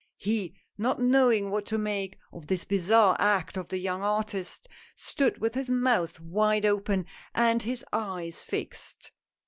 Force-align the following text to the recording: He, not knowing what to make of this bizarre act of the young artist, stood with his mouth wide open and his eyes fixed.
He, 0.17 0.55
not 0.79 0.99
knowing 0.99 1.51
what 1.51 1.67
to 1.67 1.77
make 1.77 2.17
of 2.33 2.47
this 2.47 2.65
bizarre 2.65 3.15
act 3.19 3.55
of 3.55 3.67
the 3.67 3.77
young 3.77 4.01
artist, 4.01 4.67
stood 4.95 5.37
with 5.37 5.53
his 5.53 5.69
mouth 5.69 6.19
wide 6.19 6.65
open 6.65 7.05
and 7.35 7.61
his 7.61 7.85
eyes 7.93 8.41
fixed. 8.43 9.11